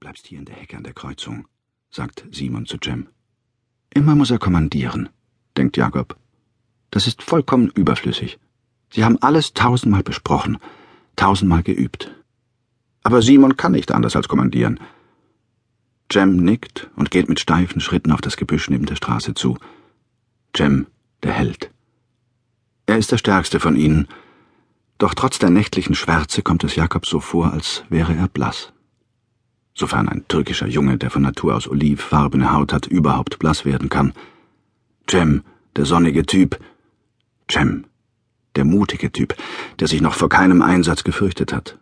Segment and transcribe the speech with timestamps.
[0.00, 1.46] bleibst hier in der Hecke an der Kreuzung,
[1.90, 3.08] sagt Simon zu Jem.
[3.92, 5.10] Immer muss er kommandieren,
[5.58, 6.16] denkt Jakob.
[6.90, 8.38] Das ist vollkommen überflüssig.
[8.90, 10.56] Sie haben alles tausendmal besprochen,
[11.16, 12.14] tausendmal geübt.
[13.02, 14.80] Aber Simon kann nicht anders als kommandieren.
[16.10, 19.58] Jem nickt und geht mit steifen Schritten auf das Gebüsch neben der Straße zu.
[20.56, 20.86] Jem,
[21.22, 21.70] der Held.
[22.86, 24.08] Er ist der stärkste von ihnen,
[24.96, 28.72] doch trotz der nächtlichen Schwärze kommt es Jakob so vor, als wäre er blass.
[29.74, 34.12] Sofern ein türkischer Junge, der von Natur aus olivfarbene Haut hat, überhaupt blass werden kann.
[35.08, 35.42] Jem,
[35.76, 36.58] der sonnige Typ.
[37.48, 37.86] Jem,
[38.56, 39.34] der mutige Typ,
[39.78, 41.78] der sich noch vor keinem Einsatz gefürchtet hat.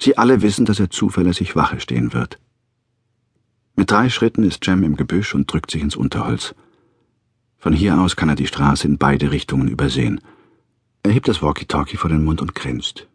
[0.00, 2.38] Sie alle wissen, dass er zuverlässig Wache stehen wird.
[3.76, 6.54] Mit drei Schritten ist Jem im Gebüsch und drückt sich ins Unterholz.
[7.58, 10.20] Von hier aus kann er die Straße in beide Richtungen übersehen.
[11.04, 13.06] Er hebt das Walkie-Talkie vor den Mund und grinst.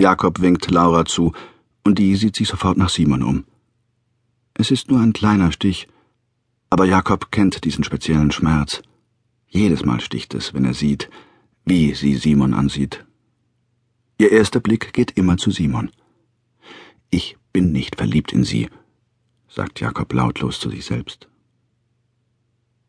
[0.00, 1.32] Jakob winkt Laura zu,
[1.84, 3.44] und die sieht sich sofort nach Simon um.
[4.54, 5.88] Es ist nur ein kleiner Stich,
[6.70, 8.82] aber Jakob kennt diesen speziellen Schmerz.
[9.48, 11.08] Jedes Mal sticht es, wenn er sieht,
[11.64, 13.04] wie sie Simon ansieht.
[14.18, 15.90] Ihr erster Blick geht immer zu Simon.
[17.10, 18.68] Ich bin nicht verliebt in sie,
[19.48, 21.28] sagt Jakob lautlos zu sich selbst.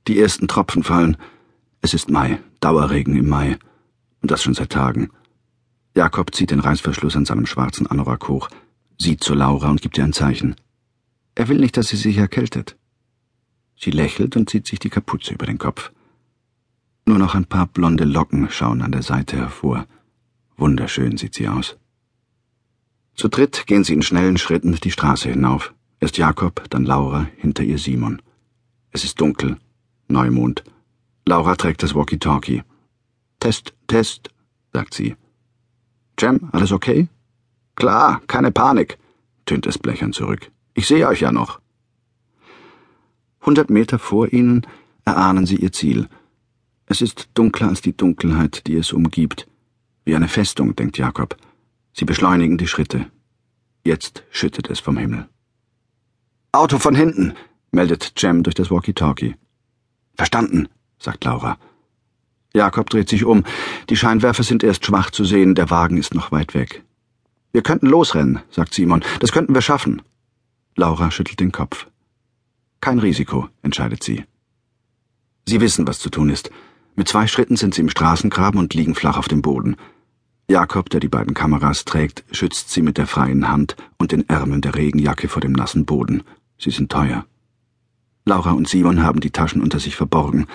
[0.07, 1.17] Die ersten Tropfen fallen.
[1.81, 3.57] Es ist Mai, Dauerregen im Mai.
[4.21, 5.11] Und das schon seit Tagen.
[5.95, 8.49] Jakob zieht den Reißverschluss an seinem schwarzen Anorak hoch,
[8.99, 10.55] sieht zu Laura und gibt ihr ein Zeichen.
[11.35, 12.77] Er will nicht, dass sie sich erkältet.
[13.77, 15.91] Sie lächelt und zieht sich die Kapuze über den Kopf.
[17.05, 19.87] Nur noch ein paar blonde Locken schauen an der Seite hervor.
[20.57, 21.77] Wunderschön sieht sie aus.
[23.15, 25.73] Zu dritt gehen sie in schnellen Schritten die Straße hinauf.
[26.01, 28.21] Erst Jakob, dann Laura, hinter ihr Simon.
[28.91, 29.57] Es ist dunkel.
[30.07, 30.63] Neumond.
[31.25, 32.63] Laura trägt das Walkie-Talkie.
[33.39, 34.29] Test, Test,
[34.73, 35.15] sagt sie.
[36.19, 37.07] Jem, alles okay?
[37.79, 38.97] Klar, keine Panik,
[39.45, 40.51] tönt es blechern zurück.
[40.73, 41.61] Ich sehe euch ja noch.
[43.41, 44.67] Hundert Meter vor ihnen
[45.05, 46.09] erahnen sie ihr Ziel.
[46.87, 49.47] Es ist dunkler als die Dunkelheit, die es umgibt.
[50.03, 51.37] Wie eine Festung, denkt Jakob.
[51.93, 53.05] Sie beschleunigen die Schritte.
[53.85, 55.29] Jetzt schüttet es vom Himmel.
[56.51, 57.33] Auto von hinten,
[57.71, 59.35] meldet Jem durch das Walkie-Talkie.
[60.15, 60.67] Verstanden,
[60.97, 61.57] sagt Laura.
[62.53, 63.45] Jakob dreht sich um.
[63.89, 66.83] Die Scheinwerfer sind erst schwach zu sehen, der Wagen ist noch weit weg.
[67.51, 69.03] Wir könnten losrennen, sagt Simon.
[69.19, 70.01] Das könnten wir schaffen.
[70.75, 71.87] Laura schüttelt den Kopf.
[72.81, 74.23] Kein Risiko, entscheidet sie.
[75.47, 76.51] Sie wissen, was zu tun ist.
[76.95, 79.75] Mit zwei Schritten sind sie im Straßengraben und liegen flach auf dem Boden.
[80.47, 84.61] Jakob, der die beiden Kameras trägt, schützt sie mit der freien Hand und den Ärmeln
[84.61, 86.23] der Regenjacke vor dem nassen Boden.
[86.57, 87.25] Sie sind teuer.
[88.25, 90.45] Laura und Simon haben die Taschen unter sich verborgen.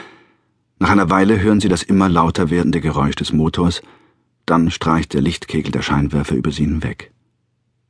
[0.78, 3.82] Nach einer Weile hören sie das immer lauter werdende Geräusch des Motors,
[4.46, 7.12] dann streicht der Lichtkegel der Scheinwerfer über sie hinweg.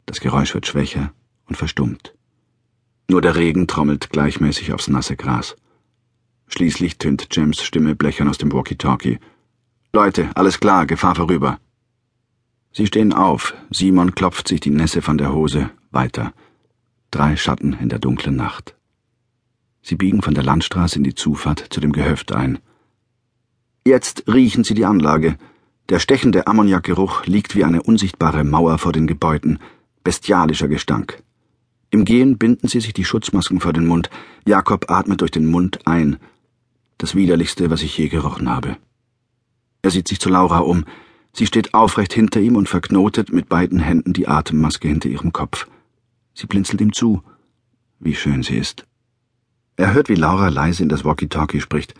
[0.07, 1.13] Das Geräusch wird schwächer
[1.47, 2.15] und verstummt.
[3.09, 5.57] Nur der Regen trommelt gleichmäßig aufs nasse Gras.
[6.49, 9.19] Schließlich tönt James Stimme blechern aus dem Walkie-Talkie.
[9.93, 11.59] Leute, alles klar, Gefahr vorüber.
[12.73, 16.33] Sie stehen auf, Simon klopft sich die Nässe von der Hose, weiter.
[17.11, 18.75] Drei Schatten in der dunklen Nacht.
[19.83, 22.59] Sie biegen von der Landstraße in die Zufahrt zu dem Gehöft ein.
[23.87, 25.37] Jetzt riechen sie die Anlage,
[25.91, 29.59] der stechende Ammoniakgeruch liegt wie eine unsichtbare Mauer vor den Gebäuden,
[30.03, 31.23] bestialischer Gestank.
[31.91, 34.11] Im Gehen binden sie sich die Schutzmasken vor den Mund.
[34.47, 36.17] Jakob atmet durch den Mund ein.
[36.99, 38.79] Das widerlichste, was ich je gerochen habe.
[39.83, 40.87] Er sieht sich zu Laura um.
[41.33, 45.67] Sie steht aufrecht hinter ihm und verknotet mit beiden Händen die Atemmaske hinter ihrem Kopf.
[46.33, 47.23] Sie blinzelt ihm zu.
[48.01, 48.87] Wie schön sie ist.
[49.77, 51.95] Er hört, wie Laura leise in das Walkie-Talkie spricht.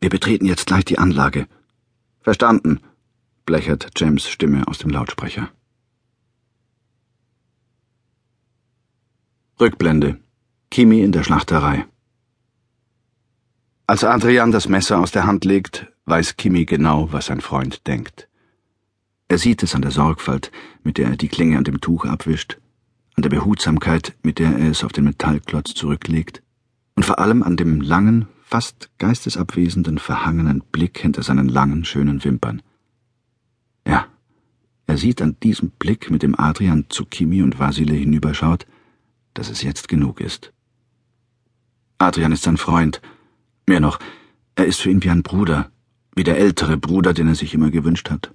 [0.00, 1.46] Wir betreten jetzt gleich die Anlage.
[2.22, 2.80] Verstanden,
[3.50, 5.50] blechert James Stimme aus dem Lautsprecher.
[9.58, 10.20] Rückblende.
[10.70, 11.84] Kimi in der Schlachterei.
[13.88, 18.28] Als Adrian das Messer aus der Hand legt, weiß Kimi genau, was sein Freund denkt.
[19.26, 20.52] Er sieht es an der Sorgfalt,
[20.84, 22.58] mit der er die Klinge an dem Tuch abwischt,
[23.16, 26.40] an der Behutsamkeit, mit der er es auf den Metallklotz zurücklegt,
[26.94, 32.62] und vor allem an dem langen, fast geistesabwesenden, verhangenen Blick hinter seinen langen, schönen Wimpern.
[33.86, 34.06] Ja,
[34.86, 38.66] er sieht an diesem Blick, mit dem Adrian zu Kimi und Vasile hinüberschaut,
[39.34, 40.52] dass es jetzt genug ist.
[41.98, 43.00] Adrian ist sein Freund.
[43.66, 43.98] Mehr noch,
[44.56, 45.70] er ist für ihn wie ein Bruder,
[46.14, 48.34] wie der ältere Bruder, den er sich immer gewünscht hat.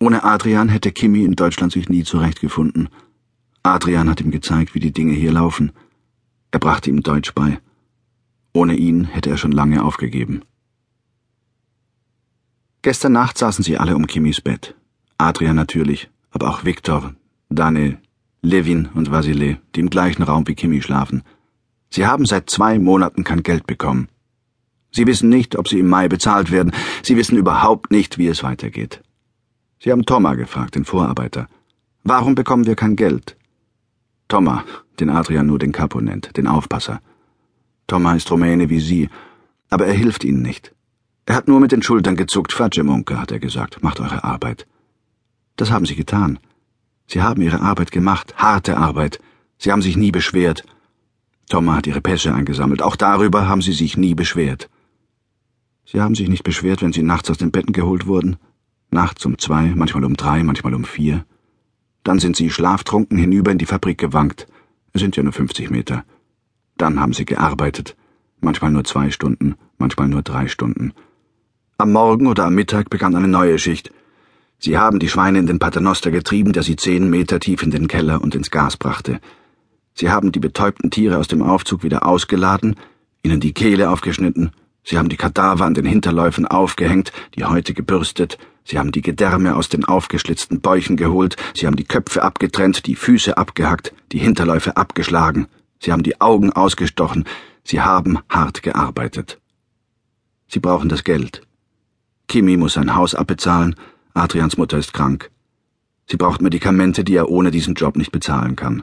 [0.00, 2.88] Ohne Adrian hätte Kimi in Deutschland sich nie zurechtgefunden.
[3.62, 5.70] Adrian hat ihm gezeigt, wie die Dinge hier laufen.
[6.50, 7.60] Er brachte ihm Deutsch bei.
[8.52, 10.42] Ohne ihn hätte er schon lange aufgegeben.
[12.82, 14.74] Gestern Nacht saßen sie alle um Kimmys Bett.
[15.16, 17.14] Adrian natürlich, aber auch Viktor,
[17.48, 17.98] Daniel,
[18.42, 21.22] Levin und Vasile, die im gleichen Raum wie Kimi schlafen.
[21.90, 24.08] Sie haben seit zwei Monaten kein Geld bekommen.
[24.90, 26.72] Sie wissen nicht, ob sie im Mai bezahlt werden.
[27.04, 29.00] Sie wissen überhaupt nicht, wie es weitergeht.
[29.78, 31.48] Sie haben Thomas gefragt, den Vorarbeiter.
[32.02, 33.36] Warum bekommen wir kein Geld?
[34.26, 34.64] Thomas,
[34.98, 37.00] den Adrian nur den Capo nennt, den Aufpasser.
[37.86, 39.08] Thomas ist Rumäne wie Sie,
[39.70, 40.74] aber er hilft Ihnen nicht.
[41.24, 42.52] Er hat nur mit den Schultern gezuckt.
[42.52, 44.66] Fatsche Munke, hat er gesagt, macht eure Arbeit.
[45.56, 46.38] Das haben Sie getan.
[47.06, 49.20] Sie haben Ihre Arbeit gemacht, harte Arbeit.
[49.58, 50.64] Sie haben sich nie beschwert.
[51.48, 52.82] Thomas hat Ihre Pässe eingesammelt.
[52.82, 54.68] Auch darüber haben Sie sich nie beschwert.
[55.84, 58.36] Sie haben sich nicht beschwert, wenn Sie nachts aus den Betten geholt wurden.
[58.90, 61.24] Nachts um zwei, manchmal um drei, manchmal um vier.
[62.02, 64.46] Dann sind Sie schlaftrunken hinüber in die Fabrik gewankt.
[64.92, 66.04] Es sind ja nur 50 Meter.
[66.76, 67.96] Dann haben Sie gearbeitet.
[68.40, 70.92] Manchmal nur zwei Stunden, manchmal nur drei Stunden.
[71.82, 73.90] Am Morgen oder am Mittag begann eine neue Schicht.
[74.60, 77.88] Sie haben die Schweine in den Paternoster getrieben, der sie zehn Meter tief in den
[77.88, 79.18] Keller und ins Gas brachte.
[79.92, 82.76] Sie haben die betäubten Tiere aus dem Aufzug wieder ausgeladen,
[83.24, 84.52] ihnen die Kehle aufgeschnitten,
[84.84, 89.56] sie haben die Kadaver an den Hinterläufen aufgehängt, die Häute gebürstet, sie haben die Gedärme
[89.56, 94.76] aus den aufgeschlitzten Bäuchen geholt, sie haben die Köpfe abgetrennt, die Füße abgehackt, die Hinterläufe
[94.76, 95.48] abgeschlagen,
[95.80, 97.24] sie haben die Augen ausgestochen,
[97.64, 99.40] sie haben hart gearbeitet.
[100.46, 101.42] Sie brauchen das Geld.
[102.32, 103.76] Kimi muss sein Haus abbezahlen,
[104.14, 105.30] Adrians Mutter ist krank.
[106.08, 108.82] Sie braucht Medikamente, die er ohne diesen Job nicht bezahlen kann.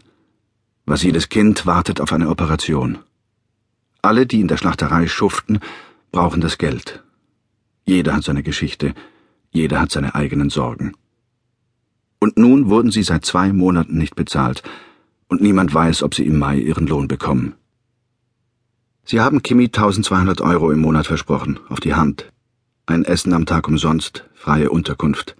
[0.86, 3.00] Vasiles Kind wartet auf eine Operation.
[4.04, 5.62] Alle, die in der Schlachterei schuften,
[6.12, 7.04] brauchen das Geld.
[7.86, 8.94] Jeder hat seine Geschichte,
[9.50, 10.94] jeder hat seine eigenen Sorgen.
[12.20, 14.62] Und nun wurden sie seit zwei Monaten nicht bezahlt,
[15.28, 17.56] und niemand weiß, ob sie im Mai ihren Lohn bekommen.
[19.06, 22.32] Sie haben Kimi 1200 Euro im Monat versprochen, auf die Hand.
[22.90, 25.36] Ein Essen am Tag umsonst, freie Unterkunft.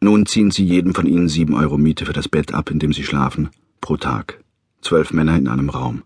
[0.00, 2.94] Nun ziehen sie jedem von ihnen sieben Euro Miete für das Bett ab, in dem
[2.94, 3.50] sie schlafen,
[3.82, 4.42] pro Tag.
[4.80, 6.04] Zwölf Männer in einem Raum.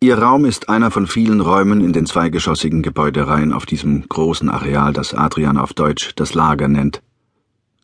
[0.00, 4.92] Ihr Raum ist einer von vielen Räumen in den zweigeschossigen Gebäudereihen auf diesem großen Areal,
[4.92, 7.00] das Adrian auf Deutsch das Lager nennt.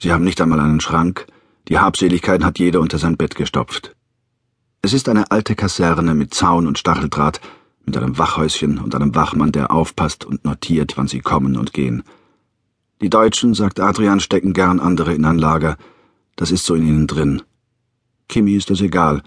[0.00, 1.28] Sie haben nicht einmal einen Schrank,
[1.68, 3.94] die Habseligkeit hat jeder unter sein Bett gestopft.
[4.82, 7.40] Es ist eine alte Kaserne mit Zaun und Stacheldraht,
[7.86, 12.02] mit einem Wachhäuschen und einem Wachmann, der aufpasst und notiert, wann sie kommen und gehen.
[13.00, 15.76] Die Deutschen, sagt Adrian, stecken gern andere in ein Lager.
[16.34, 17.42] Das ist so in ihnen drin.
[18.28, 19.22] Kimi ist das egal.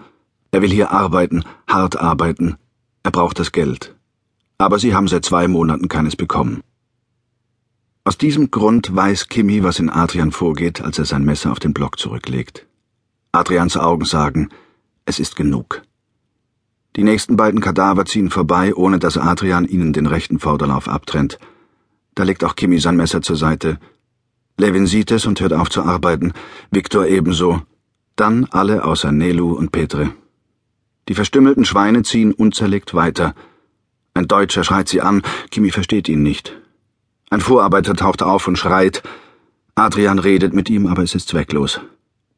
[0.50, 2.56] Er will hier arbeiten, hart arbeiten.
[3.02, 3.94] Er braucht das Geld.
[4.58, 6.62] Aber sie haben seit zwei Monaten keines bekommen.
[8.04, 11.72] Aus diesem Grund weiß Kimi, was in Adrian vorgeht, als er sein Messer auf den
[11.72, 12.66] Block zurücklegt.
[13.32, 14.48] Adrians Augen sagen,
[15.04, 15.82] es ist genug.
[17.00, 21.38] Die nächsten beiden Kadaver ziehen vorbei, ohne dass Adrian ihnen den rechten Vorderlauf abtrennt.
[22.14, 23.78] Da legt auch Kimi sein Messer zur Seite.
[24.58, 26.34] Levin sieht es und hört auf zu arbeiten,
[26.70, 27.62] Viktor ebenso.
[28.16, 30.12] Dann alle außer Nelu und Petre.
[31.08, 33.34] Die verstümmelten Schweine ziehen unzerlegt weiter.
[34.12, 36.60] Ein Deutscher schreit sie an, Kimi versteht ihn nicht.
[37.30, 39.02] Ein Vorarbeiter taucht auf und schreit.
[39.74, 41.80] Adrian redet mit ihm, aber es ist zwecklos.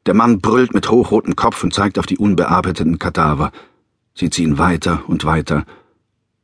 [0.06, 3.50] Der Mann brüllt mit hochrotem Kopf und zeigt auf die unbearbeiteten Kadaver.
[4.14, 5.64] Sie ziehen weiter und weiter.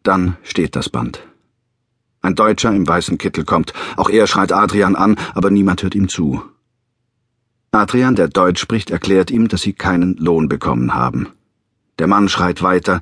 [0.03, 1.23] Dann steht das Band.
[2.21, 3.73] Ein Deutscher im weißen Kittel kommt.
[3.97, 6.43] Auch er schreit Adrian an, aber niemand hört ihm zu.
[7.71, 11.29] Adrian, der Deutsch spricht, erklärt ihm, dass sie keinen Lohn bekommen haben.
[11.99, 13.01] Der Mann schreit weiter,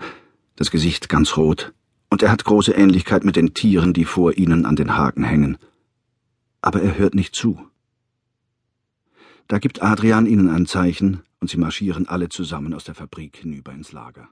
[0.56, 1.72] das Gesicht ganz rot,
[2.10, 5.58] und er hat große Ähnlichkeit mit den Tieren, die vor ihnen an den Haken hängen.
[6.62, 7.60] Aber er hört nicht zu.
[9.48, 13.72] Da gibt Adrian ihnen ein Zeichen, und sie marschieren alle zusammen aus der Fabrik hinüber
[13.72, 14.28] ins Lager.